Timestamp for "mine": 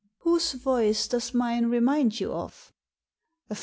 1.31-1.67